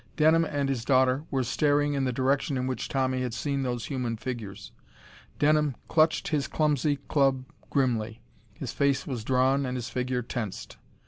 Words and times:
Denham 0.15 0.45
and 0.45 0.67
his 0.67 0.83
daughter 0.83 1.25
were 1.29 1.43
staring 1.43 1.93
in 1.93 2.05
the 2.05 2.11
direction 2.11 2.57
in 2.57 2.65
which 2.65 2.89
Tommy 2.89 3.21
had 3.21 3.35
seen 3.35 3.61
those 3.61 3.85
human 3.85 4.17
figures. 4.17 4.71
Denham 5.37 5.75
clutched 5.87 6.29
his 6.29 6.47
clumsy 6.47 6.95
club 7.07 7.45
grimly. 7.69 8.23
His 8.55 8.71
face 8.73 9.05
was 9.05 9.23
drawn 9.23 9.63
and 9.63 9.77
his 9.77 9.91
figure 9.91 10.23
tensed. 10.23 10.77